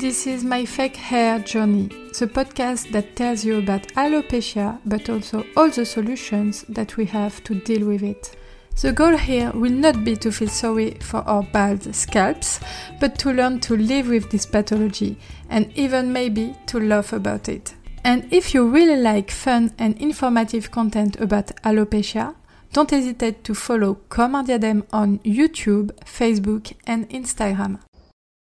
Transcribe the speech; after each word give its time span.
This 0.00 0.28
is 0.28 0.44
my 0.44 0.64
fake 0.64 0.94
hair 0.94 1.40
journey, 1.40 1.88
the 2.16 2.28
podcast 2.28 2.92
that 2.92 3.16
tells 3.16 3.44
you 3.44 3.58
about 3.58 3.88
alopecia 3.96 4.78
but 4.86 5.10
also 5.10 5.44
all 5.56 5.70
the 5.70 5.84
solutions 5.84 6.64
that 6.68 6.96
we 6.96 7.04
have 7.06 7.42
to 7.42 7.56
deal 7.56 7.84
with 7.84 8.04
it. 8.04 8.36
The 8.80 8.92
goal 8.92 9.16
here 9.16 9.50
will 9.50 9.72
not 9.72 10.04
be 10.04 10.14
to 10.18 10.30
feel 10.30 10.50
sorry 10.50 10.98
for 11.00 11.22
our 11.28 11.42
bald 11.42 11.92
scalps, 11.96 12.60
but 13.00 13.18
to 13.18 13.32
learn 13.32 13.58
to 13.62 13.76
live 13.76 14.06
with 14.06 14.30
this 14.30 14.46
pathology 14.46 15.18
and 15.50 15.76
even 15.76 16.12
maybe 16.12 16.54
to 16.66 16.78
laugh 16.78 17.12
about 17.12 17.48
it. 17.48 17.74
And 18.04 18.32
if 18.32 18.54
you 18.54 18.68
really 18.68 19.02
like 19.02 19.32
fun 19.32 19.72
and 19.78 20.00
informative 20.00 20.70
content 20.70 21.16
about 21.20 21.48
alopecia, 21.64 22.36
don't 22.72 22.92
hesitate 22.92 23.42
to 23.42 23.52
follow 23.52 23.98
Comme 24.08 24.36
un 24.36 24.44
diadème 24.44 24.84
on 24.92 25.18
YouTube, 25.24 25.90
Facebook, 26.04 26.72
and 26.86 27.08
Instagram. 27.10 27.80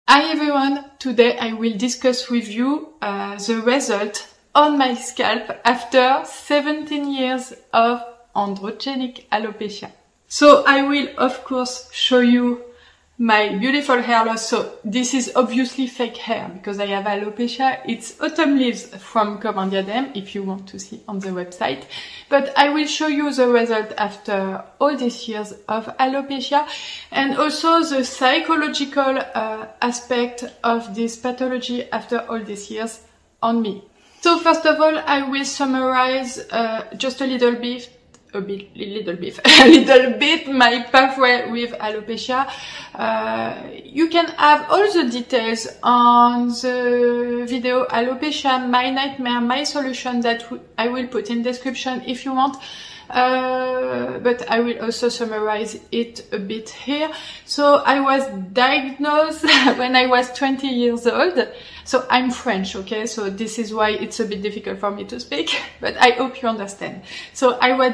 Hi 0.10 0.32
everyone! 0.32 0.86
Today 1.00 1.38
I 1.38 1.52
will 1.52 1.78
discuss 1.78 2.30
with 2.30 2.48
you 2.48 2.94
uh, 3.02 3.36
the 3.36 3.62
result 3.62 4.26
on 4.56 4.78
my 4.78 4.94
scalp 4.94 5.52
after 5.66 6.22
17 6.24 7.12
years 7.12 7.52
of 7.74 8.02
androgenic 8.34 9.28
alopecia. 9.34 9.92
So 10.30 10.64
I 10.66 10.84
will 10.84 11.10
of 11.18 11.44
course 11.44 11.90
show 11.92 12.22
you 12.22 12.64
my 13.20 13.50
beautiful 13.56 14.00
hair 14.00 14.26
loss. 14.26 14.48
So 14.48 14.74
this 14.84 15.14
is 15.14 15.32
obviously 15.36 15.88
fake 15.88 16.18
hair 16.18 16.50
because 16.54 16.80
I 16.80 16.86
have 16.88 17.06
alopecia. 17.06 17.80
It's 17.88 18.20
autumn 18.22 18.58
leaves 18.58 18.86
from 18.96 19.40
Comme 19.40 19.58
un 19.58 19.70
diadème 19.70 20.16
if 20.16 20.36
you 20.36 20.44
want 20.44 20.68
to 20.68 20.80
see 20.80 21.02
on 21.08 21.20
the 21.20 21.30
website. 21.30 21.86
But 22.30 22.54
I 22.56 22.70
will 22.70 22.86
show 22.86 23.08
you 23.08 23.34
the 23.34 23.48
result 23.48 23.94
after 23.98 24.64
all 24.80 24.96
these 24.96 25.28
years 25.28 25.54
of 25.68 25.88
alopecia 25.98 26.68
and 27.12 27.38
also 27.38 27.84
the 27.84 28.04
psychological 28.04 29.18
uh, 29.18 29.66
aspect 29.82 30.44
of 30.64 30.94
this 30.94 31.18
pathology 31.18 31.90
after 31.92 32.20
all 32.20 32.44
these 32.44 32.70
years 32.70 33.02
on 33.42 33.62
me. 33.64 33.84
So 34.22 34.40
first 34.40 34.66
of 34.66 34.80
all, 34.80 34.98
I 34.98 35.24
will 35.24 35.46
summarize 35.46 36.40
uh, 36.52 36.86
just 36.98 37.22
a 37.22 37.26
little 37.26 37.54
bit 37.54 37.97
a 38.34 38.42
bit, 38.42 38.76
little 38.76 39.16
bit, 39.16 39.40
a 39.46 39.68
little 39.68 40.18
bit 40.20 40.48
my 40.48 40.84
pathway 40.92 41.50
with 41.50 41.72
alopecia. 41.74 42.50
Uh, 42.94 43.56
you 43.84 44.10
can 44.10 44.28
have 44.38 44.70
all 44.70 44.92
the 44.92 45.10
details 45.10 45.68
on 45.84 46.50
the 46.50 47.46
video 47.48 47.86
alopecia, 47.86 48.70
my 48.70 48.90
nightmare, 48.90 49.42
my 49.42 49.64
solution 49.64 50.22
that 50.22 50.46
I 50.78 50.88
will 50.88 51.08
put 51.08 51.30
in 51.30 51.42
description 51.42 52.04
if 52.06 52.26
you 52.26 52.34
want. 52.34 52.58
Uh, 53.10 54.20
but 54.20 54.50
I 54.50 54.60
will 54.60 54.82
also 54.84 55.08
summarize 55.08 55.80
it 55.92 56.26
a 56.34 56.40
bit 56.40 56.70
here. 56.70 57.10
So 57.46 57.76
I 57.76 58.02
was 58.02 58.28
diagnosed 58.52 59.44
when 59.78 59.96
I 59.96 60.08
was 60.08 60.32
20 60.34 60.68
years 60.68 61.08
old. 61.08 61.48
So 61.86 62.06
I'm 62.10 62.32
French, 62.32 62.76
okay? 62.76 63.06
So 63.06 63.30
this 63.30 63.60
is 63.60 63.74
why 63.74 63.92
it's 63.92 64.20
a 64.20 64.26
bit 64.26 64.42
difficult 64.42 64.80
for 64.80 64.92
me 64.92 65.06
to 65.06 65.20
speak, 65.22 65.58
but 65.80 65.96
I 65.98 66.12
hope 66.12 66.42
you 66.42 66.50
understand. 66.50 67.04
So 67.34 67.58
I 67.60 67.78
was 67.78 67.94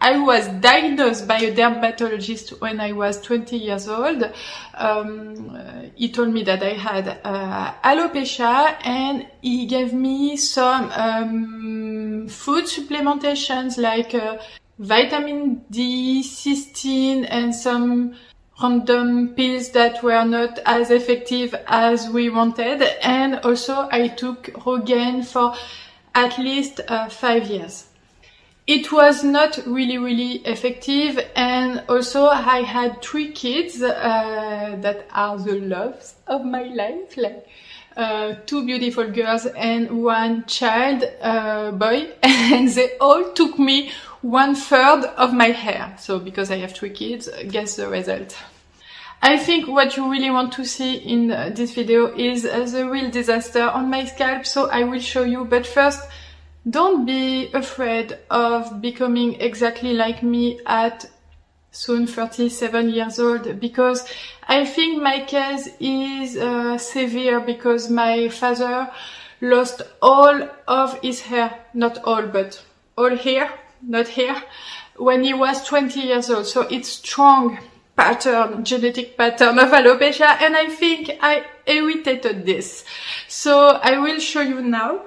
I 0.00 0.18
was 0.18 0.46
diagnosed 0.60 1.26
by 1.26 1.38
a 1.38 1.54
dermatologist 1.54 2.60
when 2.60 2.80
I 2.80 2.92
was 2.92 3.20
20 3.22 3.56
years 3.56 3.88
old. 3.88 4.30
Um, 4.74 5.90
he 5.94 6.10
told 6.12 6.32
me 6.32 6.42
that 6.44 6.62
I 6.62 6.74
had 6.74 7.20
uh, 7.24 7.72
alopecia 7.82 8.76
and 8.84 9.26
he 9.40 9.66
gave 9.66 9.94
me 9.94 10.36
some 10.36 10.90
um, 10.92 12.28
food 12.28 12.64
supplementations 12.64 13.78
like 13.78 14.14
uh, 14.14 14.38
vitamin 14.78 15.62
D, 15.70 16.22
cysteine 16.22 17.26
and 17.30 17.54
some 17.54 18.14
random 18.62 19.30
pills 19.34 19.70
that 19.70 20.02
were 20.02 20.24
not 20.24 20.58
as 20.66 20.90
effective 20.90 21.54
as 21.66 22.10
we 22.10 22.28
wanted. 22.28 22.82
And 23.02 23.40
also 23.40 23.88
I 23.90 24.08
took 24.08 24.44
Rogaine 24.64 25.24
for 25.24 25.54
at 26.14 26.38
least 26.38 26.80
uh, 26.86 27.08
five 27.08 27.46
years 27.46 27.85
it 28.66 28.90
was 28.90 29.22
not 29.22 29.58
really 29.66 29.98
really 29.98 30.38
effective 30.44 31.18
and 31.36 31.82
also 31.88 32.26
i 32.26 32.60
had 32.62 33.00
three 33.00 33.30
kids 33.32 33.80
uh, 33.82 34.76
that 34.80 35.06
are 35.12 35.38
the 35.38 35.60
loves 35.60 36.16
of 36.26 36.44
my 36.44 36.64
life 36.64 37.16
like 37.16 37.46
uh, 37.96 38.34
two 38.44 38.66
beautiful 38.66 39.10
girls 39.10 39.46
and 39.46 40.02
one 40.02 40.44
child 40.44 41.02
uh, 41.22 41.70
boy 41.70 42.06
and 42.22 42.68
they 42.68 42.96
all 42.98 43.32
took 43.32 43.58
me 43.58 43.90
one 44.20 44.54
third 44.54 45.04
of 45.16 45.32
my 45.32 45.46
hair. 45.46 45.94
So 45.98 46.18
because 46.18 46.50
i 46.50 46.56
have 46.58 46.72
three 46.72 46.90
kids 46.90 47.28
guess 47.48 47.76
the 47.76 47.88
result. 47.88 48.36
I 49.22 49.38
think 49.38 49.66
what 49.66 49.96
you 49.96 50.10
really 50.10 50.30
want 50.30 50.52
to 50.54 50.64
see 50.64 50.96
in 50.96 51.28
this 51.28 51.72
video 51.72 52.14
is 52.14 52.42
the 52.42 52.88
real 52.88 53.10
disaster 53.10 53.62
on 53.62 53.88
my 53.88 54.04
scalp 54.04 54.44
so 54.44 54.68
I 54.68 54.84
will 54.84 55.00
show 55.00 55.22
you. 55.22 55.44
But 55.44 55.66
first 55.66 56.02
don't 56.68 57.06
be 57.06 57.50
afraid 57.52 58.18
of 58.30 58.80
becoming 58.80 59.40
exactly 59.40 59.94
like 59.94 60.22
me 60.22 60.58
at 60.66 61.08
soon 61.70 62.06
37 62.06 62.88
years 62.90 63.18
old 63.18 63.60
because 63.60 64.08
I 64.48 64.64
think 64.64 65.02
my 65.02 65.20
case 65.24 65.68
is 65.78 66.36
uh, 66.36 66.78
severe 66.78 67.40
because 67.40 67.90
my 67.90 68.28
father 68.28 68.90
lost 69.40 69.82
all 70.00 70.48
of 70.66 70.98
his 71.00 71.20
hair, 71.20 71.52
not 71.74 72.02
all, 72.04 72.26
but 72.26 72.62
all 72.96 73.14
hair, 73.14 73.50
not 73.82 74.08
hair, 74.08 74.42
when 74.96 75.22
he 75.22 75.34
was 75.34 75.64
20 75.66 76.00
years 76.00 76.30
old. 76.30 76.46
So 76.46 76.62
it's 76.62 76.88
strong 76.88 77.58
pattern, 77.96 78.64
genetic 78.64 79.16
pattern 79.16 79.58
of 79.58 79.70
alopecia 79.70 80.40
and 80.40 80.56
I 80.56 80.68
think 80.68 81.10
I 81.20 81.44
irritated 81.66 82.46
this. 82.46 82.84
So 83.28 83.68
I 83.68 83.98
will 83.98 84.18
show 84.18 84.40
you 84.40 84.62
now. 84.62 85.02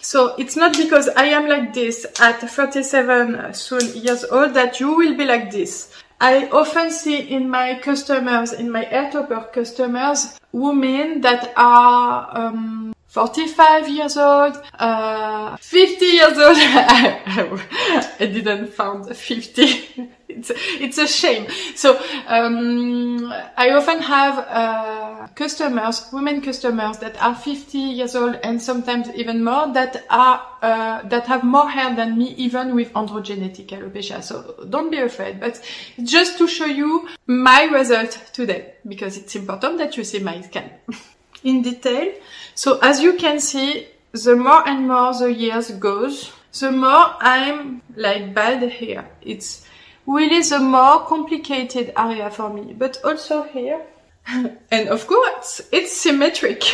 So 0.00 0.34
it's 0.36 0.56
not 0.56 0.76
because 0.76 1.08
I 1.08 1.24
am 1.26 1.48
like 1.48 1.74
this 1.74 2.06
at 2.20 2.40
37 2.40 3.54
soon 3.54 3.96
years 3.96 4.24
old 4.24 4.54
that 4.54 4.80
you 4.80 4.96
will 4.96 5.16
be 5.16 5.24
like 5.24 5.50
this. 5.50 5.92
I 6.20 6.48
often 6.48 6.90
see 6.90 7.18
in 7.18 7.48
my 7.48 7.78
customers, 7.78 8.52
in 8.52 8.70
my 8.70 8.84
hair 8.84 9.10
topper 9.10 9.48
customers, 9.52 10.38
women 10.52 11.20
that 11.20 11.52
are 11.56 12.28
um, 12.36 12.92
45 13.18 13.88
years 13.88 14.16
old, 14.16 14.62
uh, 14.78 15.56
50 15.56 16.04
years 16.04 16.38
old. 16.38 16.56
I 16.60 18.30
didn't 18.32 18.68
found 18.68 19.16
50. 19.16 19.62
it's, 20.28 20.52
it's 20.54 20.98
a 20.98 21.08
shame. 21.08 21.48
So, 21.74 22.00
um, 22.28 23.32
I 23.56 23.70
often 23.70 24.00
have, 24.02 24.38
uh, 24.38 25.26
customers, 25.34 26.06
women 26.12 26.40
customers 26.42 26.98
that 26.98 27.20
are 27.20 27.34
50 27.34 27.76
years 27.76 28.14
old 28.14 28.36
and 28.44 28.62
sometimes 28.62 29.08
even 29.16 29.42
more 29.42 29.72
that 29.72 30.04
are, 30.10 30.40
uh, 30.62 31.02
that 31.08 31.26
have 31.26 31.42
more 31.42 31.68
hair 31.68 31.96
than 31.96 32.16
me 32.16 32.34
even 32.36 32.76
with 32.76 32.92
androgenetic 32.92 33.66
alopecia. 33.66 34.22
So 34.22 34.64
don't 34.70 34.92
be 34.92 34.98
afraid, 34.98 35.40
but 35.40 35.60
just 36.04 36.38
to 36.38 36.46
show 36.46 36.66
you 36.66 37.08
my 37.26 37.64
result 37.64 38.30
today 38.32 38.74
because 38.86 39.16
it's 39.16 39.34
important 39.34 39.78
that 39.78 39.96
you 39.96 40.04
see 40.04 40.20
my 40.20 40.40
scan 40.40 40.70
in 41.44 41.62
detail. 41.62 42.12
So 42.54 42.78
as 42.80 43.00
you 43.00 43.14
can 43.14 43.40
see, 43.40 43.86
the 44.12 44.36
more 44.36 44.66
and 44.66 44.88
more 44.88 45.12
the 45.14 45.32
years 45.32 45.70
goes, 45.72 46.32
the 46.58 46.72
more 46.72 47.14
I'm 47.20 47.82
like 47.96 48.34
bad 48.34 48.62
here. 48.70 49.08
It's 49.22 49.66
really 50.06 50.42
the 50.42 50.58
more 50.58 51.04
complicated 51.06 51.92
area 51.96 52.30
for 52.30 52.52
me, 52.52 52.74
but 52.74 52.98
also 53.04 53.42
here. 53.42 53.80
and 54.26 54.88
of 54.88 55.06
course, 55.06 55.60
it's 55.72 55.92
symmetric. 55.96 56.62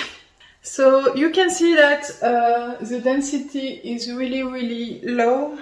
So 0.66 1.14
you 1.14 1.28
can 1.28 1.50
see 1.50 1.74
that 1.74 2.10
uh, 2.22 2.82
the 2.82 2.98
density 2.98 3.82
is 3.84 4.10
really, 4.10 4.42
really 4.42 5.02
low, 5.02 5.58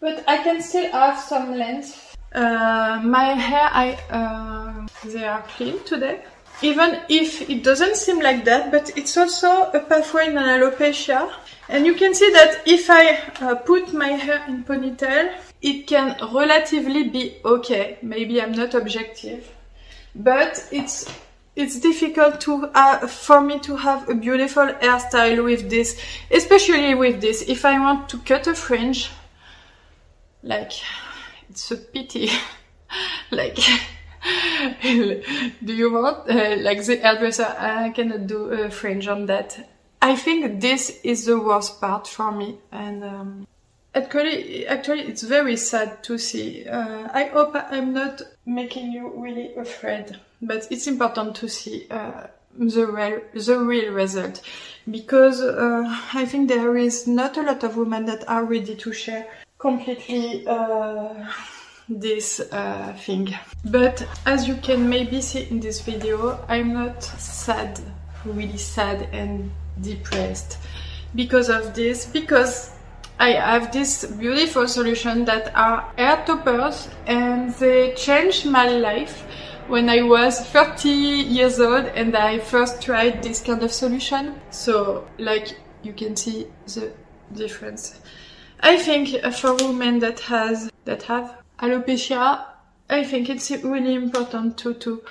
but 0.00 0.24
I 0.26 0.38
can 0.38 0.60
still 0.60 0.90
have 0.90 1.20
some 1.20 1.54
length. 1.54 2.16
Uh, 2.34 3.00
my 3.04 3.26
hair, 3.34 3.70
I, 3.72 3.96
uh, 4.10 4.88
they 5.08 5.24
are 5.24 5.42
clean 5.42 5.78
today 5.84 6.24
even 6.62 7.00
if 7.08 7.48
it 7.48 7.62
doesn't 7.62 7.96
seem 7.96 8.20
like 8.20 8.44
that, 8.44 8.70
but 8.70 8.96
it's 8.96 9.16
also 9.16 9.70
a 9.70 9.80
pathway 9.80 10.26
in 10.26 10.36
an 10.36 10.60
alopecia. 10.60 11.32
And 11.68 11.86
you 11.86 11.94
can 11.94 12.14
see 12.14 12.30
that 12.32 12.62
if 12.66 12.88
I 12.90 13.18
uh, 13.40 13.54
put 13.56 13.92
my 13.92 14.08
hair 14.08 14.44
in 14.48 14.64
ponytail, 14.64 15.34
it 15.60 15.86
can 15.86 16.16
relatively 16.32 17.08
be 17.08 17.36
okay. 17.44 17.98
Maybe 18.02 18.40
I'm 18.40 18.52
not 18.52 18.74
objective, 18.74 19.52
but 20.14 20.66
it's 20.72 21.08
it's 21.56 21.80
difficult 21.80 22.40
to 22.42 22.70
uh, 22.74 23.06
for 23.06 23.40
me 23.40 23.58
to 23.60 23.76
have 23.76 24.08
a 24.08 24.14
beautiful 24.14 24.66
hairstyle 24.66 25.44
with 25.44 25.68
this, 25.68 26.00
especially 26.30 26.94
with 26.94 27.20
this. 27.20 27.42
If 27.42 27.64
I 27.64 27.78
want 27.78 28.08
to 28.10 28.18
cut 28.18 28.46
a 28.46 28.54
fringe, 28.54 29.10
like 30.42 30.72
it's 31.50 31.70
a 31.70 31.76
pity, 31.76 32.30
like 33.30 33.58
do 34.82 35.74
you 35.74 35.92
want 35.92 36.28
uh, 36.30 36.56
like 36.58 36.84
the 36.84 36.96
hairdresser 36.96 37.54
i 37.58 37.90
cannot 37.90 38.26
do 38.26 38.46
a 38.46 38.70
fringe 38.70 39.06
on 39.08 39.26
that 39.26 39.68
i 40.02 40.14
think 40.16 40.60
this 40.60 41.00
is 41.04 41.24
the 41.24 41.38
worst 41.38 41.80
part 41.80 42.06
for 42.06 42.32
me 42.32 42.58
and 42.72 43.04
um, 43.04 43.46
actually 43.94 44.66
actually 44.66 45.02
it's 45.02 45.22
very 45.22 45.56
sad 45.56 46.02
to 46.02 46.18
see 46.18 46.66
uh, 46.66 47.08
i 47.12 47.24
hope 47.24 47.52
i'm 47.54 47.92
not 47.92 48.22
making 48.46 48.92
you 48.92 49.12
really 49.16 49.54
afraid 49.54 50.18
but 50.40 50.66
it's 50.70 50.86
important 50.86 51.34
to 51.34 51.48
see 51.48 51.86
uh, 51.90 52.26
the 52.58 52.86
real, 52.86 53.20
the 53.34 53.58
real 53.58 53.92
result. 53.92 54.42
Because 54.90 55.40
uh, 55.40 55.84
I 56.14 56.24
think 56.24 56.48
there 56.48 56.76
is 56.76 57.06
not 57.06 57.36
a 57.36 57.42
lot 57.42 57.62
of 57.62 57.76
women 57.76 58.06
that 58.06 58.28
are 58.28 58.44
ready 58.44 58.74
to 58.74 58.92
share 58.92 59.26
completely 59.58 60.46
uh, 60.46 61.26
this 61.88 62.40
uh, 62.40 62.94
thing. 62.98 63.34
But 63.64 64.06
as 64.26 64.46
you 64.46 64.56
can 64.56 64.88
maybe 64.88 65.20
see 65.20 65.48
in 65.50 65.60
this 65.60 65.80
video, 65.80 66.44
I'm 66.48 66.72
not 66.72 67.02
sad, 67.02 67.80
really 68.24 68.58
sad 68.58 69.08
and 69.12 69.50
depressed 69.80 70.58
because 71.14 71.48
of 71.48 71.74
this, 71.74 72.06
because 72.06 72.72
I 73.18 73.32
have 73.32 73.72
this 73.72 74.04
beautiful 74.04 74.68
solution 74.68 75.24
that 75.24 75.54
are 75.56 75.92
hair 75.96 76.22
toppers 76.24 76.88
and 77.06 77.52
they 77.54 77.94
changed 77.94 78.46
my 78.46 78.68
life 78.68 79.24
when 79.66 79.88
I 79.88 80.02
was 80.02 80.40
30 80.40 80.88
years 80.88 81.58
old 81.58 81.86
and 81.86 82.16
I 82.16 82.38
first 82.38 82.80
tried 82.80 83.22
this 83.22 83.42
kind 83.42 83.62
of 83.62 83.72
solution. 83.72 84.40
So 84.50 85.08
like 85.18 85.58
you 85.82 85.92
can 85.92 86.14
see 86.16 86.46
the 86.66 86.92
difference. 87.34 88.00
I 88.60 88.76
think 88.76 89.20
for 89.34 89.54
women 89.54 89.98
that 90.00 90.20
has 90.20 90.70
that 90.84 91.02
have 91.04 91.36
alopecia, 91.58 92.44
I 92.90 93.04
think 93.04 93.28
it's 93.28 93.50
really 93.50 93.94
important 93.94 94.58
to 94.58 94.74
to 94.74 95.02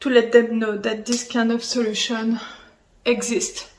to 0.00 0.10
let 0.10 0.32
them 0.32 0.58
know 0.58 0.76
that 0.76 1.06
this 1.06 1.26
kind 1.26 1.50
of 1.52 1.62
solution 1.62 2.40
exists 3.04 3.70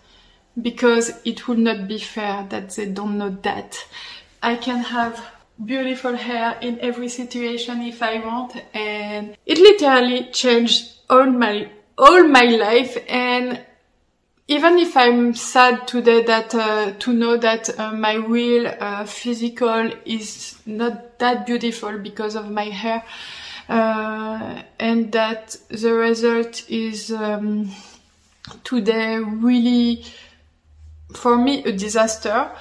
because 0.61 1.11
it 1.25 1.47
would 1.47 1.59
not 1.59 1.87
be 1.87 1.99
fair 1.99 2.45
that 2.49 2.69
they 2.71 2.85
don't 2.85 3.17
know 3.17 3.29
that. 3.41 3.85
I 4.41 4.55
can 4.55 4.79
have 4.79 5.23
beautiful 5.63 6.15
hair 6.15 6.57
in 6.61 6.79
every 6.81 7.09
situation 7.09 7.81
if 7.81 8.03
I 8.03 8.19
want 8.19 8.61
and 8.73 9.37
it 9.45 9.57
literally 9.57 10.25
changed 10.31 10.91
all 11.09 11.27
my 11.27 11.69
all 11.97 12.27
my 12.27 12.43
life 12.43 12.97
and 13.07 13.61
even 14.47 14.77
if 14.77 14.95
I'm 14.95 15.33
sad 15.33 15.87
today 15.87 16.23
that 16.23 16.53
uh, 16.53 16.91
to 16.99 17.13
know 17.13 17.37
that 17.37 17.79
uh, 17.79 17.91
my 17.93 18.13
real 18.13 18.67
uh, 18.67 19.05
physical 19.05 19.91
is 20.05 20.59
not 20.65 21.17
that 21.19 21.45
beautiful 21.45 21.97
because 21.97 22.35
of 22.35 22.49
my 22.51 22.65
hair 22.65 23.03
uh, 23.67 24.61
and 24.79 25.11
that 25.13 25.57
the 25.69 25.93
result 25.93 26.69
is 26.69 27.11
um, 27.11 27.71
today 28.63 29.17
really 29.17 30.05
for 31.13 31.37
me 31.37 31.63
a 31.63 31.71
disaster 31.71 32.51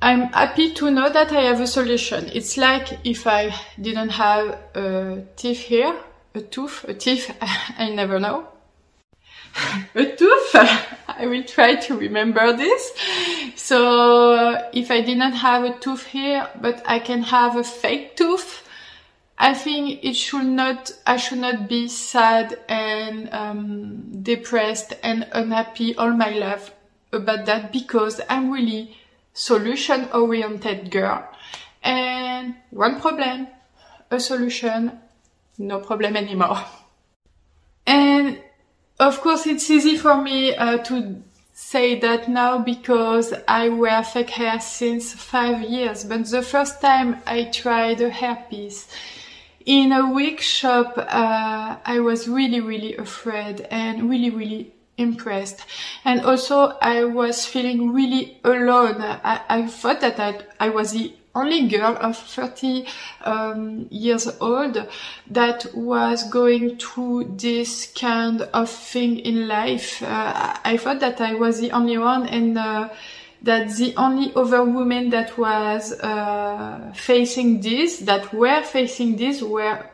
I'm 0.00 0.32
happy 0.32 0.72
to 0.74 0.90
know 0.92 1.10
that 1.10 1.32
I 1.32 1.40
have 1.42 1.60
a 1.60 1.66
solution. 1.66 2.30
It's 2.32 2.56
like 2.56 3.04
if 3.04 3.26
I 3.26 3.52
didn't 3.80 4.10
have 4.10 4.56
a 4.74 5.24
teeth 5.34 5.58
here, 5.58 5.92
a 6.36 6.40
tooth, 6.40 6.84
a 6.86 6.94
teeth, 6.94 7.34
I 7.78 7.90
never 7.90 8.20
know. 8.20 8.46
a 9.96 10.04
tooth, 10.16 10.54
I 11.18 11.26
will 11.26 11.42
try 11.42 11.74
to 11.74 11.96
remember 11.96 12.52
this. 12.56 12.92
So 13.56 14.68
if 14.72 14.90
I 14.90 15.00
didn't 15.00 15.32
have 15.32 15.64
a 15.64 15.78
tooth 15.78 16.06
here, 16.06 16.48
but 16.60 16.82
I 16.86 17.00
can 17.00 17.22
have 17.22 17.56
a 17.56 17.64
fake 17.64 18.16
tooth, 18.16 18.68
I 19.36 19.54
think 19.54 20.04
it 20.04 20.14
should 20.14 20.46
not, 20.46 20.92
I 21.06 21.16
should 21.16 21.38
not 21.38 21.68
be 21.68 21.88
sad 21.88 22.58
and 22.68 23.28
um, 23.32 24.22
depressed 24.22 24.94
and 25.02 25.26
unhappy 25.32 25.96
all 25.96 26.12
my 26.12 26.30
life 26.30 26.72
about 27.12 27.46
that 27.46 27.72
because 27.72 28.20
I'm 28.28 28.50
really 28.50 28.96
solution 29.34 30.08
oriented 30.12 30.90
girl. 30.90 31.28
And 31.82 32.54
one 32.70 33.00
problem, 33.00 33.48
a 34.10 34.20
solution, 34.20 34.98
no 35.58 35.80
problem 35.80 36.16
anymore. 36.16 36.64
Of 39.00 39.20
course, 39.20 39.46
it's 39.46 39.70
easy 39.70 39.96
for 39.96 40.20
me 40.20 40.56
uh, 40.56 40.78
to 40.78 41.22
say 41.52 42.00
that 42.00 42.28
now 42.28 42.58
because 42.58 43.32
I 43.46 43.68
wear 43.68 44.02
fake 44.02 44.30
hair 44.30 44.58
since 44.58 45.12
five 45.12 45.62
years. 45.62 46.02
But 46.02 46.26
the 46.26 46.42
first 46.42 46.80
time 46.80 47.22
I 47.24 47.44
tried 47.44 48.00
a 48.00 48.10
hairpiece 48.10 48.88
in 49.64 49.92
a 49.92 50.12
wig 50.12 50.40
shop, 50.40 50.94
uh, 50.96 51.76
I 51.84 52.00
was 52.00 52.26
really, 52.26 52.60
really 52.60 52.96
afraid 52.96 53.60
and 53.70 54.10
really, 54.10 54.30
really 54.30 54.72
impressed. 54.96 55.60
And 56.04 56.22
also 56.22 56.76
I 56.82 57.04
was 57.04 57.46
feeling 57.46 57.92
really 57.92 58.40
alone. 58.42 59.00
I, 59.00 59.42
I 59.48 59.66
thought 59.68 60.00
that 60.00 60.18
I, 60.18 60.40
I 60.58 60.70
was 60.70 60.90
the 60.90 61.12
only 61.34 61.68
girl 61.68 61.96
of 62.00 62.16
30 62.16 62.86
um, 63.24 63.86
years 63.90 64.28
old 64.40 64.86
that 65.30 65.66
was 65.74 66.28
going 66.30 66.78
through 66.78 67.34
this 67.36 67.92
kind 67.92 68.42
of 68.42 68.68
thing 68.70 69.18
in 69.18 69.46
life. 69.46 70.02
Uh, 70.02 70.56
I 70.64 70.76
thought 70.76 71.00
that 71.00 71.20
I 71.20 71.34
was 71.34 71.60
the 71.60 71.70
only 71.72 71.98
one 71.98 72.26
and 72.26 72.58
uh, 72.58 72.88
that 73.42 73.70
the 73.76 73.94
only 73.96 74.32
other 74.34 74.64
women 74.64 75.10
that 75.10 75.38
was 75.38 75.92
uh, 76.00 76.92
facing 76.94 77.60
this, 77.60 77.98
that 78.00 78.32
were 78.32 78.62
facing 78.62 79.16
this, 79.16 79.42
were 79.42 79.84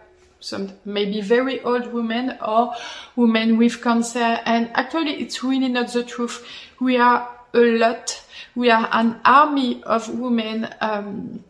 some 0.41 0.71
maybe 0.85 1.21
very 1.21 1.61
old 1.63 1.93
women 1.93 2.39
or 2.47 2.75
women 3.17 3.59
with 3.59 3.83
cancer. 3.83 4.41
And 4.45 4.71
actually, 4.75 5.21
it's 5.21 5.43
really 5.45 5.69
not 5.69 5.93
the 5.93 6.05
truth. 6.05 6.47
We 6.81 6.97
are 6.97 7.29
a 7.53 7.59
lot. 7.59 8.24
We 8.55 8.71
are 8.71 8.89
an 8.93 9.21
army 9.25 9.83
of 9.85 10.09
women 10.09 10.69
um, 10.81 11.45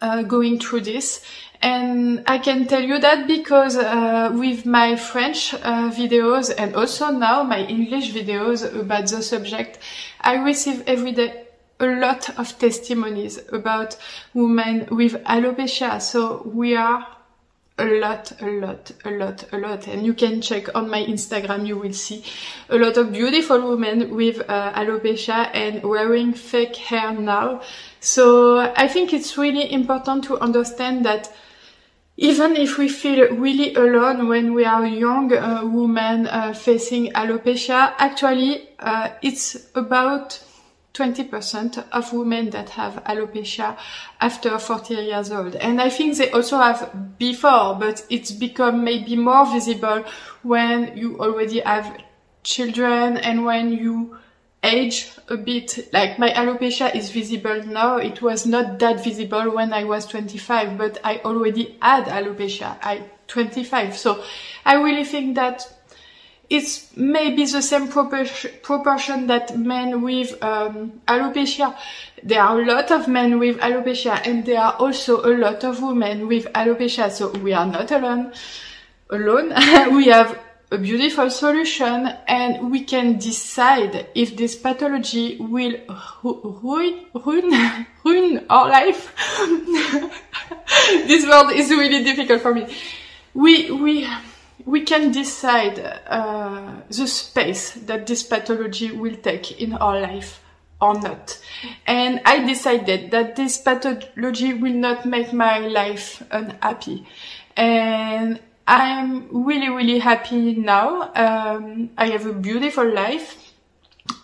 uh, 0.00 0.22
going 0.22 0.58
through 0.58 0.82
this. 0.82 1.24
And 1.62 2.22
I 2.26 2.38
can 2.38 2.66
tell 2.66 2.82
you 2.82 2.98
that 2.98 3.26
because 3.26 3.76
uh, 3.76 4.30
with 4.34 4.66
my 4.66 4.96
French 4.96 5.54
uh, 5.54 5.90
videos 5.90 6.52
and 6.56 6.76
also 6.76 7.10
now 7.10 7.42
my 7.42 7.64
English 7.64 8.12
videos 8.12 8.62
about 8.78 9.06
the 9.06 9.22
subject, 9.22 9.78
I 10.20 10.34
receive 10.34 10.82
every 10.86 11.12
day 11.12 11.44
a 11.80 11.86
lot 11.86 12.38
of 12.38 12.58
testimonies 12.58 13.40
about 13.50 13.96
women 14.34 14.88
with 14.90 15.14
alopecia. 15.24 16.00
So 16.00 16.42
we 16.44 16.76
are 16.76 17.13
a 17.76 17.84
lot, 17.84 18.32
a 18.40 18.46
lot, 18.46 18.92
a 19.04 19.10
lot, 19.10 19.44
a 19.52 19.58
lot. 19.58 19.88
And 19.88 20.06
you 20.06 20.14
can 20.14 20.40
check 20.40 20.74
on 20.76 20.88
my 20.88 21.04
Instagram, 21.04 21.66
you 21.66 21.76
will 21.76 21.92
see 21.92 22.24
a 22.68 22.76
lot 22.76 22.96
of 22.96 23.12
beautiful 23.12 23.68
women 23.68 24.14
with 24.14 24.48
uh, 24.48 24.72
alopecia 24.74 25.50
and 25.52 25.82
wearing 25.82 26.32
fake 26.32 26.76
hair 26.76 27.12
now. 27.12 27.62
So 28.00 28.58
I 28.58 28.86
think 28.86 29.12
it's 29.12 29.36
really 29.36 29.72
important 29.72 30.24
to 30.24 30.38
understand 30.38 31.04
that 31.04 31.32
even 32.16 32.54
if 32.54 32.78
we 32.78 32.88
feel 32.88 33.28
really 33.34 33.74
alone 33.74 34.28
when 34.28 34.54
we 34.54 34.64
are 34.64 34.86
young 34.86 35.32
uh, 35.32 35.62
women 35.64 36.28
uh, 36.28 36.52
facing 36.52 37.10
alopecia, 37.12 37.92
actually 37.98 38.68
uh, 38.78 39.10
it's 39.20 39.68
about 39.74 40.40
20% 40.94 41.84
of 41.90 42.12
women 42.12 42.50
that 42.50 42.70
have 42.70 43.02
alopecia 43.04 43.76
after 44.20 44.58
40 44.58 44.94
years 44.94 45.32
old. 45.32 45.56
And 45.56 45.80
I 45.80 45.90
think 45.90 46.16
they 46.16 46.30
also 46.30 46.56
have 46.58 47.18
before, 47.18 47.74
but 47.74 48.06
it's 48.10 48.30
become 48.30 48.84
maybe 48.84 49.16
more 49.16 49.44
visible 49.44 50.04
when 50.42 50.96
you 50.96 51.18
already 51.18 51.60
have 51.60 51.98
children 52.44 53.16
and 53.16 53.44
when 53.44 53.72
you 53.72 54.16
age 54.62 55.10
a 55.28 55.36
bit. 55.36 55.92
Like 55.92 56.18
my 56.18 56.30
alopecia 56.30 56.94
is 56.94 57.10
visible 57.10 57.64
now. 57.64 57.96
It 57.96 58.22
was 58.22 58.46
not 58.46 58.78
that 58.78 59.02
visible 59.02 59.50
when 59.50 59.72
I 59.72 59.82
was 59.84 60.06
25, 60.06 60.78
but 60.78 60.98
I 61.02 61.18
already 61.24 61.76
had 61.82 62.04
alopecia 62.04 62.78
at 62.82 63.26
25. 63.26 63.96
So 63.96 64.22
I 64.64 64.74
really 64.76 65.04
think 65.04 65.34
that 65.34 65.66
it's 66.50 66.94
maybe 66.96 67.46
the 67.46 67.62
same 67.62 67.88
proportion, 67.88 69.26
that 69.26 69.56
men 69.56 70.02
with 70.02 70.42
um, 70.42 71.00
alopecia. 71.08 71.74
There 72.22 72.42
are 72.42 72.60
a 72.60 72.66
lot 72.66 72.90
of 72.90 73.08
men 73.08 73.38
with 73.38 73.58
alopecia 73.58 74.26
and 74.26 74.44
there 74.44 74.60
are 74.60 74.74
also 74.74 75.24
a 75.24 75.32
lot 75.36 75.64
of 75.64 75.82
women 75.82 76.28
with 76.28 76.46
alopecia. 76.52 77.10
So 77.10 77.30
we 77.30 77.52
are 77.52 77.66
not 77.66 77.90
alone. 77.90 78.32
Alone. 79.10 79.48
we 79.94 80.06
have 80.06 80.38
a 80.70 80.78
beautiful 80.78 81.30
solution 81.30 82.08
and 82.26 82.70
we 82.70 82.84
can 82.84 83.18
decide 83.18 84.08
if 84.14 84.36
this 84.36 84.56
pathology 84.56 85.36
will 85.38 85.76
ruin, 86.22 87.06
ruin, 87.14 87.86
ruin 88.04 88.46
our 88.50 88.68
life. 88.68 89.14
this 91.06 91.24
word 91.26 91.52
is 91.52 91.70
really 91.70 92.02
difficult 92.02 92.42
for 92.42 92.54
me. 92.54 92.74
We, 93.34 93.70
we, 93.70 94.08
we 94.66 94.82
can 94.82 95.12
decide 95.12 95.78
uh, 96.06 96.72
the 96.88 97.06
space 97.06 97.72
that 97.72 98.06
this 98.06 98.22
pathology 98.22 98.92
will 98.92 99.16
take 99.16 99.60
in 99.60 99.74
our 99.74 100.00
life 100.00 100.40
or 100.80 100.94
not. 100.94 101.38
And 101.86 102.20
I 102.24 102.44
decided 102.44 103.10
that 103.10 103.36
this 103.36 103.58
pathology 103.58 104.54
will 104.54 104.72
not 104.72 105.06
make 105.06 105.32
my 105.32 105.58
life 105.58 106.22
unhappy. 106.30 107.06
And 107.56 108.40
I'm 108.66 109.44
really, 109.46 109.68
really 109.68 109.98
happy 109.98 110.54
now. 110.54 111.12
Um, 111.14 111.90
I 111.98 112.08
have 112.08 112.26
a 112.26 112.32
beautiful 112.32 112.90
life. 112.90 113.52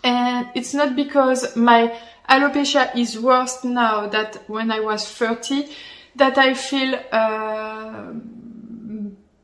And 0.03 0.49
it's 0.55 0.73
not 0.73 0.95
because 0.95 1.55
my 1.55 1.97
alopecia 2.29 2.95
is 2.95 3.19
worse 3.19 3.63
now 3.63 4.07
than 4.07 4.27
when 4.47 4.71
I 4.71 4.79
was 4.79 5.07
30 5.07 5.67
that 6.15 6.37
I 6.37 6.53
feel 6.53 6.99
uh, 7.11 8.13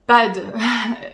bad. 0.07 1.13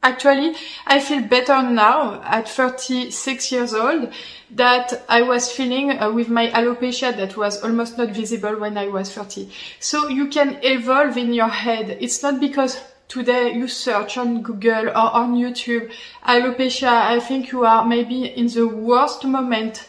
Actually, 0.00 0.54
I 0.86 1.00
feel 1.00 1.22
better 1.22 1.60
now 1.60 2.22
at 2.22 2.48
36 2.48 3.50
years 3.52 3.74
old 3.74 4.12
that 4.52 5.04
I 5.08 5.22
was 5.22 5.50
feeling 5.50 5.98
uh, 5.98 6.12
with 6.12 6.28
my 6.28 6.48
alopecia 6.50 7.14
that 7.16 7.36
was 7.36 7.62
almost 7.64 7.98
not 7.98 8.10
visible 8.10 8.56
when 8.56 8.78
I 8.78 8.86
was 8.86 9.12
30. 9.12 9.50
So 9.80 10.06
you 10.06 10.28
can 10.28 10.60
evolve 10.62 11.16
in 11.16 11.32
your 11.34 11.48
head. 11.48 11.98
It's 12.00 12.22
not 12.22 12.38
because 12.40 12.80
today 13.08 13.52
you 13.54 13.66
search 13.66 14.16
on 14.16 14.42
Google 14.42 14.88
or 14.88 15.12
on 15.12 15.34
YouTube 15.34 15.90
alopecia. 16.24 16.88
I 16.88 17.18
think 17.18 17.50
you 17.50 17.64
are 17.64 17.84
maybe 17.84 18.24
in 18.24 18.46
the 18.46 18.68
worst 18.68 19.24
moment 19.24 19.88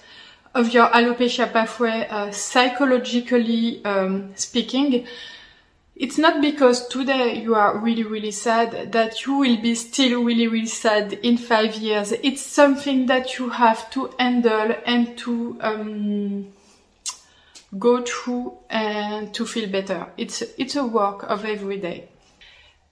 of 0.55 0.73
your 0.73 0.87
alopecia 0.87 1.53
pathway, 1.53 2.07
uh, 2.09 2.31
psychologically 2.31 3.85
um, 3.85 4.31
speaking 4.35 5.05
it's 5.99 6.17
not 6.17 6.41
because 6.41 6.87
today 6.87 7.41
you 7.41 7.55
are 7.55 7.77
really, 7.77 8.03
really 8.03 8.31
sad 8.31 8.93
that 8.93 9.25
you 9.25 9.37
will 9.37 9.57
be 9.61 9.75
still 9.75 10.23
really, 10.23 10.47
really 10.47 10.65
sad 10.65 11.11
in 11.11 11.35
five 11.37 11.75
years. 11.75 12.13
It's 12.23 12.41
something 12.41 13.07
that 13.07 13.37
you 13.37 13.49
have 13.49 13.89
to 13.91 14.09
handle 14.17 14.75
and 14.85 15.17
to 15.17 15.57
um, 15.59 16.53
go 17.77 18.01
through 18.01 18.59
and 18.69 19.33
to 19.33 19.45
feel 19.45 19.69
better. 19.69 20.07
It's 20.15 20.41
it's 20.57 20.77
a 20.77 20.85
work 20.85 21.23
of 21.23 21.43
every 21.43 21.79
day. 21.79 22.07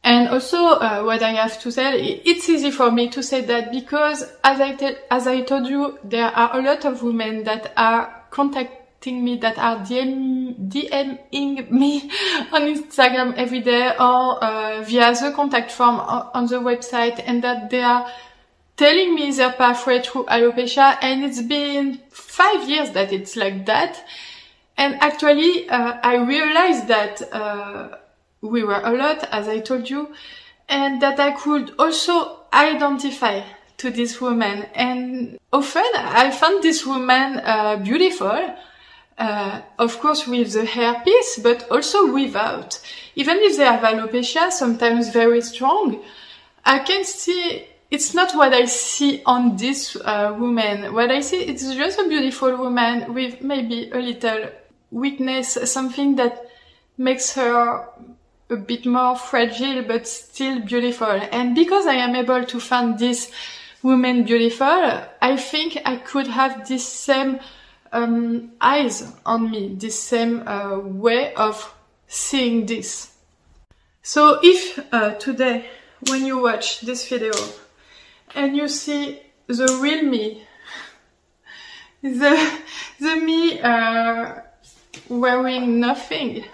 And 0.04 0.28
also, 0.28 0.58
uh, 0.58 1.04
what 1.04 1.24
I 1.24 1.32
have 1.32 1.62
to 1.62 1.72
say, 1.72 2.22
it's 2.26 2.50
easy 2.50 2.72
for 2.72 2.92
me 2.92 3.10
to 3.10 3.24
say 3.24 3.42
that 3.42 3.72
because, 3.72 4.24
as 4.44 4.60
I 4.60 4.98
as 5.10 5.28
I 5.28 5.42
told 5.42 5.68
you, 5.68 5.98
there 6.04 6.28
are 6.28 6.60
a 6.60 6.62
lot 6.62 6.84
of 6.84 7.04
women 7.04 7.46
that 7.46 7.72
are 7.78 8.26
contact 8.32 8.87
me 9.12 9.38
that 9.38 9.58
are 9.58 9.78
DM, 9.78 10.70
DMing 10.70 11.72
me 11.72 12.10
on 12.52 12.62
Instagram 12.62 13.34
every 13.36 13.62
day 13.62 13.90
or 14.00 14.44
uh, 14.44 14.82
via 14.84 15.14
the 15.14 15.32
contact 15.36 15.72
form 15.72 16.00
on 16.00 16.48
the 16.48 16.58
website 16.58 17.24
and 17.26 17.44
that 17.44 17.70
they 17.70 17.82
are 17.82 18.10
telling 18.78 19.16
me 19.16 19.32
their 19.32 19.52
pathway 19.54 20.02
through 20.02 20.26
alopecia 20.26 20.98
and 21.02 21.24
it's 21.24 21.42
been 21.42 22.00
five 22.10 22.70
years 22.70 22.92
that 22.92 23.12
it's 23.12 23.36
like 23.36 23.66
that. 23.66 24.04
And 24.78 24.96
actually, 25.02 25.68
uh, 25.70 25.98
I 26.04 26.18
realized 26.18 26.88
that 26.88 27.22
uh, 27.34 27.98
we 28.42 28.64
were 28.64 28.80
a 28.84 28.92
lot, 28.92 29.28
as 29.32 29.48
I 29.48 29.60
told 29.60 29.90
you, 29.90 30.14
and 30.70 31.02
that 31.02 31.20
I 31.20 31.32
could 31.32 31.74
also 31.80 32.42
identify 32.54 33.42
to 33.78 33.92
this 33.92 34.20
woman. 34.22 34.68
And 34.76 35.40
often 35.52 35.86
I 35.96 36.32
found 36.32 36.64
this 36.64 36.86
woman 36.86 37.40
uh, 37.44 37.78
beautiful, 37.78 38.56
uh, 39.18 39.62
of 39.80 40.00
course 40.00 40.28
with 40.28 40.54
the 40.54 40.66
hair 40.66 41.02
piece, 41.04 41.40
but 41.40 41.70
also 41.72 42.14
without. 42.14 42.80
Even 43.16 43.38
if 43.40 43.58
they 43.58 43.66
have 43.66 43.82
alopecia, 43.82 44.52
sometimes 44.52 45.10
very 45.10 45.42
strong, 45.42 46.04
I 46.66 46.80
can 46.80 47.04
see 47.04 47.68
it's 47.90 48.14
not 48.14 48.36
what 48.36 48.54
I 48.54 48.66
see 48.66 49.22
on 49.26 49.56
this 49.56 49.96
uh, 49.96 50.36
woman. 50.38 50.94
What 50.94 51.10
I 51.10 51.22
see, 51.22 51.38
it's 51.44 51.64
just 51.74 52.00
a 52.00 52.08
beautiful 52.08 52.58
woman 52.58 53.14
with 53.14 53.42
maybe 53.42 53.90
a 53.92 53.98
little 53.98 54.50
weakness, 54.92 55.58
something 55.72 56.16
that 56.18 56.46
makes 56.98 57.34
her 57.36 57.88
a 58.50 58.56
bit 58.56 58.86
more 58.86 59.16
fragile, 59.16 59.84
but 59.84 60.08
still 60.08 60.60
beautiful. 60.62 61.08
And 61.08 61.56
because 61.56 61.86
I 61.86 61.96
am 61.96 62.16
able 62.16 62.46
to 62.46 62.60
find 62.60 62.98
this 63.00 63.32
woman 63.84 64.24
beautiful, 64.24 65.02
I 65.22 65.38
think 65.38 65.78
I 65.86 65.98
could 65.98 66.28
have 66.28 66.68
this 66.68 66.86
same 66.88 67.40
um, 67.92 68.52
eyes 68.62 69.14
on 69.26 69.52
me, 69.52 69.76
this 69.76 70.02
same 70.02 70.48
uh, 70.48 70.80
way 70.80 71.34
of 71.36 71.74
seeing 72.08 72.66
this. 72.66 73.14
So 74.02 74.40
if 74.42 74.80
uh, 74.92 75.16
today, 75.16 75.66
when 76.10 76.26
you 76.26 76.42
watch 76.42 76.82
this 76.82 77.08
video 77.08 77.34
and 78.36 78.56
you 78.56 78.68
see 78.68 79.20
the 79.48 79.80
real 79.82 80.04
me, 80.04 80.44
the, 82.02 82.60
the 83.00 83.16
me 83.16 83.60
uh, 83.60 84.36
wearing 85.10 85.80
nothing, 85.80 86.46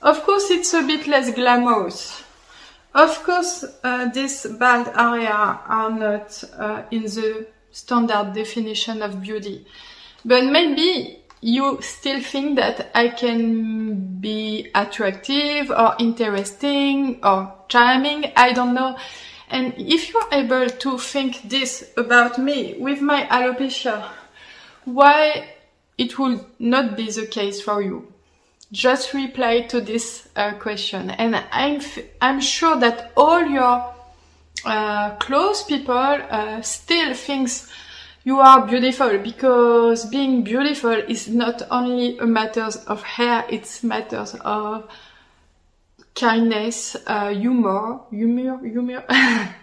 of 0.00 0.22
course 0.24 0.50
it's 0.50 0.74
a 0.74 0.82
bit 0.82 1.06
less 1.06 1.32
glamorous. 1.32 2.22
Of 2.94 3.22
course, 3.22 3.64
uh, 3.82 4.10
this 4.10 4.46
bald 4.46 4.88
area 4.88 5.30
are 5.32 5.90
not 5.90 6.44
uh, 6.58 6.82
in 6.90 7.04
the 7.04 7.46
standard 7.70 8.34
definition 8.34 9.00
of 9.00 9.22
beauty. 9.22 9.66
But 10.24 10.44
maybe 10.44 11.22
you 11.40 11.78
still 11.82 12.20
think 12.20 12.56
that 12.56 12.90
I 12.94 13.08
can 13.08 14.20
be 14.20 14.70
attractive 14.74 15.70
or 15.70 15.96
interesting 15.98 17.18
or 17.24 17.52
charming, 17.68 18.32
I 18.36 18.52
don't 18.52 18.74
know. 18.74 18.96
And 19.48 19.74
if 19.76 20.12
you're 20.12 20.28
able 20.32 20.68
to 20.68 20.98
think 20.98 21.48
this 21.48 21.90
about 21.96 22.38
me 22.38 22.76
with 22.78 23.02
my 23.02 23.24
alopecia, 23.24 24.08
why 24.84 25.48
it 25.98 26.18
will 26.18 26.46
not 26.58 26.96
be 26.96 27.10
the 27.10 27.26
case 27.26 27.60
for 27.60 27.82
you? 27.82 28.12
Just 28.70 29.12
reply 29.12 29.62
to 29.62 29.80
this 29.80 30.28
uh, 30.36 30.52
question. 30.54 31.10
And 31.10 31.36
I'm, 31.50 31.82
I'm 32.20 32.40
sure 32.40 32.76
that 32.78 33.12
all 33.16 33.44
your 33.44 33.92
uh, 34.64 35.16
close 35.16 35.64
people 35.64 35.94
uh, 35.94 36.62
still 36.62 37.12
thinks 37.12 37.70
you 38.24 38.40
are 38.40 38.66
beautiful 38.66 39.18
because 39.18 40.04
being 40.06 40.44
beautiful 40.44 40.92
is 40.92 41.28
not 41.28 41.62
only 41.70 42.18
a 42.18 42.26
matter 42.26 42.68
of 42.86 43.02
hair, 43.02 43.44
it's 43.50 43.82
matters 43.82 44.34
of 44.44 44.88
kindness, 46.14 46.96
uh, 47.06 47.30
humor, 47.30 48.00
humor, 48.10 48.58
humor, 48.64 49.04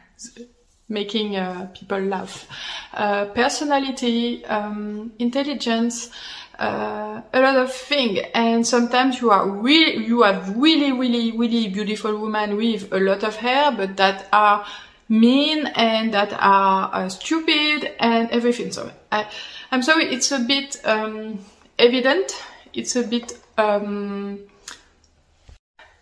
making 0.89 1.35
uh, 1.37 1.67
people 1.73 1.99
laugh, 1.99 2.47
uh, 2.93 3.25
personality, 3.27 4.43
um, 4.45 5.13
intelligence, 5.19 6.09
uh, 6.57 7.21
a 7.31 7.39
lot 7.39 7.55
of 7.55 7.73
things. 7.73 8.19
And 8.33 8.67
sometimes 8.67 9.21
you 9.21 9.31
are 9.31 9.47
really, 9.47 10.05
you 10.05 10.23
have 10.23 10.57
really, 10.57 10.91
really, 10.91 11.31
really 11.31 11.69
beautiful 11.69 12.17
women 12.17 12.57
with 12.57 12.91
a 12.91 12.99
lot 12.99 13.23
of 13.23 13.37
hair, 13.37 13.71
but 13.71 13.95
that 13.97 14.27
are 14.33 14.65
mean 15.09 15.65
and 15.75 16.13
that 16.13 16.31
are 16.33 16.89
uh, 16.93 17.09
stupid 17.09 17.91
and 17.99 18.29
everything. 18.31 18.71
So 18.71 18.91
I, 19.11 19.27
I'm 19.71 19.81
sorry, 19.81 20.05
it's 20.05 20.31
a 20.31 20.39
bit 20.39 20.79
um, 20.85 21.39
evident. 21.77 22.41
It's 22.73 22.95
a 22.95 23.03
bit 23.03 23.37
um, 23.57 24.39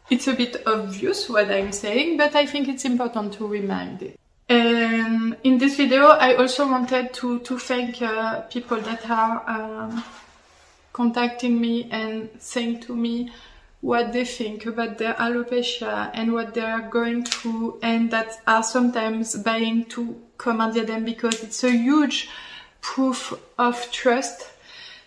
it's 0.09 0.27
a 0.27 0.33
bit 0.33 0.63
obvious 0.65 1.29
what 1.29 1.49
I'm 1.49 1.71
saying, 1.71 2.17
but 2.17 2.35
I 2.35 2.45
think 2.45 2.67
it's 2.67 2.85
important 2.85 3.33
to 3.33 3.47
remind 3.47 4.01
it. 4.03 4.19
And 4.49 5.35
in 5.43 5.57
this 5.57 5.75
video, 5.75 6.07
I 6.07 6.35
also 6.35 6.67
wanted 6.67 7.13
to 7.15 7.39
to 7.39 7.57
thank 7.57 8.01
uh, 8.01 8.41
people 8.41 8.79
that 8.81 9.09
are 9.09 9.43
um, 9.49 10.03
contacting 10.93 11.59
me 11.59 11.89
and 11.91 12.29
saying 12.39 12.81
to 12.81 12.95
me 12.95 13.31
what 13.81 14.12
they 14.12 14.25
think 14.25 14.65
about 14.65 14.98
their 14.98 15.13
alopecia 15.13 16.10
and 16.13 16.34
what 16.34 16.53
they 16.53 16.62
are 16.62 16.81
going 16.89 17.24
through 17.24 17.79
and 17.81 18.12
that 18.12 18.41
are 18.48 18.63
sometimes 18.63 19.36
buying 19.36 19.86
to 19.86 20.22
Comme 20.38 20.62
un 20.62 20.72
diadème 20.72 21.03
because 21.03 21.41
it's 21.43 21.63
a 21.63 21.72
huge 21.72 22.29
proof 22.81 23.34
of 23.57 23.91
trust. 23.91 24.51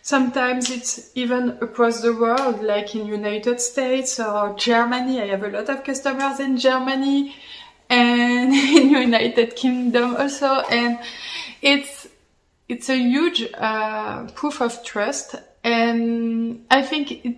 Sometimes 0.03 0.71
it's 0.71 1.11
even 1.15 1.51
across 1.61 2.01
the 2.01 2.13
world, 2.13 2.63
like 2.63 2.95
in 2.95 3.07
United 3.07 3.61
States 3.61 4.19
or 4.19 4.55
Germany. 4.57 5.21
I 5.21 5.27
have 5.27 5.45
a 5.45 5.49
lot 5.49 5.69
of 5.69 5.85
customers 5.85 6.41
in 6.41 6.57
Germany 6.57 7.37
and 7.89 8.53
in 8.79 8.91
United 8.91 9.55
Kingdom 9.55 10.17
also. 10.17 10.63
And 10.71 10.99
it's, 11.63 12.09
it's 12.69 12.89
a 12.89 12.97
huge 12.97 13.49
uh, 13.55 14.25
proof 14.35 14.61
of 14.61 14.83
trust. 14.83 15.37
And 15.63 16.65
I 16.71 16.83
think 16.83 17.25
it 17.25 17.37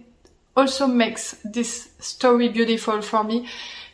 also 0.56 0.86
makes 0.86 1.36
this 1.44 1.90
story 1.98 2.48
beautiful 2.48 3.02
for 3.02 3.24
me 3.24 3.48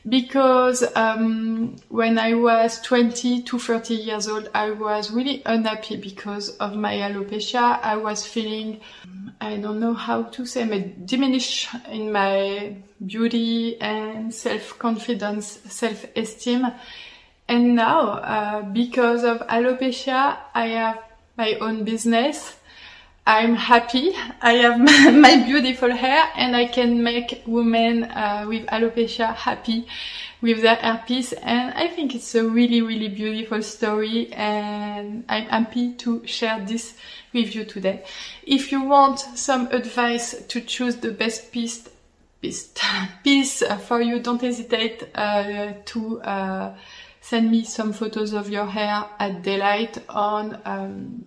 because 0.08 0.84
um, 0.96 1.76
when 1.88 2.18
I 2.18 2.34
was 2.34 2.80
20 2.80 3.42
to 3.42 3.58
30 3.58 3.94
years 3.94 4.28
old, 4.28 4.48
I 4.54 4.70
was 4.70 5.10
really 5.10 5.42
unhappy 5.44 5.96
because 5.96 6.50
of 6.56 6.74
my 6.74 6.94
alopecia. 6.94 7.80
I 7.82 7.96
was 7.96 8.26
feeling, 8.26 8.80
I 9.40 9.56
don't 9.56 9.80
know 9.80 9.94
how 9.94 10.24
to 10.24 10.46
say, 10.46 10.66
but 10.66 11.06
diminished 11.06 11.68
in 11.90 12.12
my 12.12 12.76
beauty 13.04 13.80
and 13.80 14.32
self-confidence, 14.32 15.60
self-esteem. 15.68 16.66
And 17.48 17.74
now, 17.74 18.10
uh, 18.10 18.62
because 18.62 19.24
of 19.24 19.38
alopecia, 19.48 20.38
I 20.54 20.66
have 20.68 20.98
my 21.36 21.54
own 21.54 21.84
business 21.84 22.57
I'm 23.28 23.56
happy. 23.56 24.14
I 24.40 24.54
have 24.54 24.80
my 25.14 25.44
beautiful 25.44 25.94
hair 25.94 26.30
and 26.34 26.56
I 26.56 26.64
can 26.64 27.02
make 27.02 27.42
women 27.44 28.04
uh, 28.04 28.46
with 28.48 28.64
alopecia 28.68 29.34
happy 29.34 29.86
with 30.40 30.62
their 30.62 30.76
hairpiece 30.76 31.34
and 31.42 31.74
I 31.74 31.88
think 31.88 32.14
it's 32.14 32.34
a 32.34 32.48
really 32.48 32.80
really 32.80 33.08
beautiful 33.08 33.62
story 33.62 34.32
and 34.32 35.24
I'm 35.28 35.44
happy 35.44 35.92
to 35.96 36.26
share 36.26 36.64
this 36.64 36.94
with 37.34 37.54
you 37.54 37.66
today. 37.66 38.02
If 38.44 38.72
you 38.72 38.84
want 38.84 39.18
some 39.18 39.66
advice 39.72 40.46
to 40.48 40.62
choose 40.62 40.96
the 40.96 41.10
best 41.10 41.52
piece 41.52 41.86
piece, 42.40 42.72
piece 43.24 43.62
for 43.88 44.00
you, 44.00 44.20
don't 44.20 44.40
hesitate 44.40 45.06
uh, 45.14 45.74
to 45.84 46.20
uh, 46.22 46.74
send 47.20 47.50
me 47.50 47.64
some 47.64 47.92
photos 47.92 48.32
of 48.32 48.48
your 48.48 48.64
hair 48.64 49.04
at 49.18 49.42
daylight 49.42 49.98
on 50.08 50.58
um, 50.64 51.26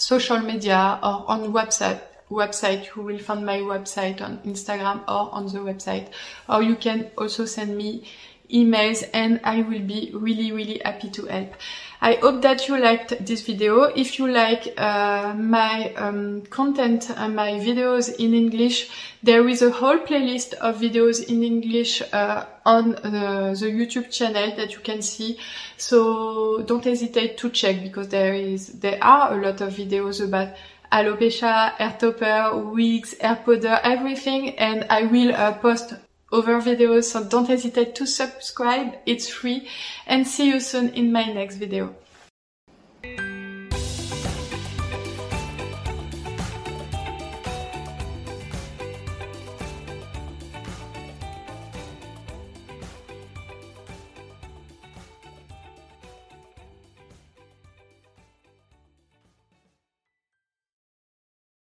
social 0.00 0.40
media 0.40 0.98
or 1.02 1.24
on 1.28 1.52
website 1.52 2.00
website. 2.30 2.94
You 2.94 3.02
will 3.02 3.18
find 3.18 3.44
my 3.44 3.58
website 3.58 4.22
on 4.22 4.38
Instagram 4.38 5.02
or 5.08 5.34
on 5.34 5.46
the 5.46 5.58
website. 5.58 6.08
Or 6.48 6.62
you 6.62 6.76
can 6.76 7.10
also 7.18 7.44
send 7.44 7.76
me 7.76 8.04
emails 8.52 9.08
and 9.12 9.40
I 9.44 9.62
will 9.62 9.80
be 9.80 10.10
really, 10.14 10.52
really 10.52 10.80
happy 10.84 11.10
to 11.10 11.26
help. 11.26 11.54
I 12.02 12.14
hope 12.14 12.40
that 12.42 12.66
you 12.66 12.78
liked 12.78 13.26
this 13.26 13.42
video. 13.42 13.82
If 13.82 14.18
you 14.18 14.26
like 14.26 14.72
uh, 14.78 15.34
my 15.36 15.92
um, 15.94 16.42
content 16.48 17.10
and 17.14 17.36
my 17.36 17.52
videos 17.60 18.14
in 18.18 18.32
English, 18.32 18.88
there 19.22 19.46
is 19.46 19.60
a 19.60 19.70
whole 19.70 19.98
playlist 19.98 20.54
of 20.54 20.80
videos 20.80 21.22
in 21.28 21.42
English 21.42 22.00
uh, 22.14 22.46
on 22.64 22.92
the 22.92 23.54
YouTube 23.54 24.10
channel 24.10 24.56
that 24.56 24.72
you 24.72 24.80
can 24.80 25.02
see. 25.02 25.38
So 25.76 26.62
don't 26.62 26.84
hesitate 26.84 27.36
to 27.38 27.50
check 27.50 27.82
because 27.82 28.08
there 28.08 28.32
is 28.32 28.68
there 28.80 28.98
are 29.02 29.38
a 29.38 29.42
lot 29.42 29.60
of 29.60 29.74
videos 29.74 30.24
about 30.24 30.54
alopecia, 30.90 31.72
hair 31.72 31.96
topper, 31.98 32.56
wigs, 32.56 33.14
hair 33.20 33.36
powder, 33.36 33.78
everything 33.84 34.58
and 34.58 34.86
I 34.88 35.02
will 35.02 35.34
uh, 35.34 35.52
post 35.58 35.94
over 36.32 36.60
videos, 36.60 37.04
so 37.04 37.24
don't 37.24 37.48
hesitate 37.48 37.94
to 37.96 38.06
subscribe, 38.06 38.94
it's 39.06 39.28
free, 39.28 39.68
and 40.06 40.26
see 40.26 40.48
you 40.48 40.60
soon 40.60 40.90
in 40.90 41.12
my 41.12 41.24
next 41.24 41.56
video. 41.56 41.94